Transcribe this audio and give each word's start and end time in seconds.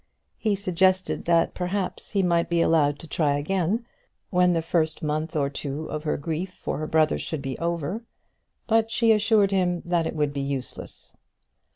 He 0.39 0.55
suggested 0.55 1.25
that 1.25 1.53
perhaps 1.53 2.09
he 2.13 2.23
might 2.23 2.49
be 2.49 2.59
allowed 2.59 2.97
to 2.97 3.07
try 3.07 3.37
again 3.37 3.85
when 4.31 4.51
the 4.53 4.63
first 4.63 5.03
month 5.03 5.35
or 5.35 5.47
two 5.47 5.85
of 5.91 6.05
her 6.05 6.17
grief 6.17 6.51
for 6.53 6.79
her 6.79 6.87
brother 6.87 7.19
should 7.19 7.43
be 7.43 7.55
over; 7.59 8.03
but 8.65 8.89
she 8.89 9.11
assured 9.11 9.51
him 9.51 9.81
that 9.85 10.07
it 10.07 10.15
would 10.15 10.33
be 10.33 10.41
useless. 10.41 11.15